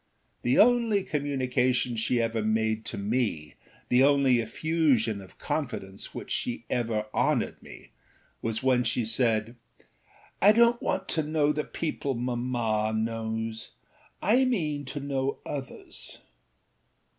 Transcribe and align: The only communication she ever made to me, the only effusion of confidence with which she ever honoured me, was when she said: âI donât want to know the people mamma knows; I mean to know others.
The 0.41 0.57
only 0.57 1.03
communication 1.03 1.95
she 1.95 2.19
ever 2.19 2.41
made 2.41 2.85
to 2.85 2.97
me, 2.97 3.53
the 3.89 4.03
only 4.03 4.39
effusion 4.39 5.21
of 5.21 5.37
confidence 5.37 6.07
with 6.11 6.23
which 6.23 6.31
she 6.31 6.65
ever 6.71 7.05
honoured 7.13 7.61
me, 7.61 7.91
was 8.41 8.63
when 8.63 8.83
she 8.83 9.05
said: 9.05 9.57
âI 10.41 10.53
donât 10.55 10.81
want 10.81 11.07
to 11.09 11.21
know 11.21 11.51
the 11.51 11.63
people 11.63 12.15
mamma 12.15 12.91
knows; 12.97 13.73
I 14.23 14.43
mean 14.43 14.85
to 14.85 14.99
know 14.99 15.37
others. 15.45 16.17